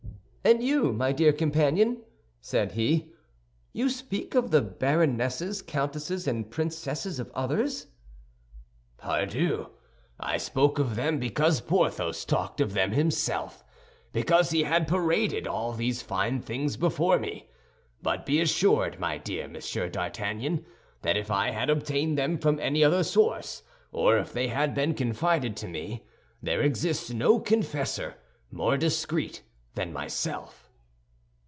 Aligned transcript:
"And 0.43 0.63
you, 0.63 0.91
my 0.91 1.11
dear 1.11 1.31
companion," 1.33 2.01
said 2.41 2.71
he, 2.71 3.11
"you 3.73 3.91
speak 3.91 4.33
of 4.33 4.49
the 4.49 4.59
baronesses, 4.59 5.61
countesses, 5.61 6.27
and 6.27 6.49
princesses 6.49 7.19
of 7.19 7.29
others?" 7.35 7.85
"Pardieu! 8.97 9.67
I 10.19 10.37
spoke 10.37 10.79
of 10.79 10.95
them 10.95 11.19
because 11.19 11.61
Porthos 11.61 12.25
talked 12.25 12.59
of 12.59 12.73
them 12.73 12.91
himself, 12.91 13.63
because 14.13 14.49
he 14.49 14.63
had 14.63 14.87
paraded 14.87 15.45
all 15.45 15.73
these 15.73 16.01
fine 16.01 16.41
things 16.41 16.75
before 16.75 17.19
me. 17.19 17.47
But 18.01 18.25
be 18.25 18.41
assured, 18.41 18.99
my 18.99 19.19
dear 19.19 19.47
Monsieur 19.47 19.89
d'Artagnan, 19.89 20.65
that 21.03 21.15
if 21.15 21.29
I 21.29 21.51
had 21.51 21.69
obtained 21.69 22.17
them 22.17 22.39
from 22.39 22.59
any 22.59 22.83
other 22.83 23.03
source, 23.03 23.61
or 23.91 24.17
if 24.17 24.33
they 24.33 24.47
had 24.47 24.73
been 24.73 24.95
confided 24.95 25.55
to 25.57 25.67
me, 25.67 26.03
there 26.41 26.61
exists 26.63 27.11
no 27.11 27.39
confessor 27.39 28.15
more 28.49 28.75
discreet 28.75 29.43
than 29.73 29.93
myself." 29.93 30.67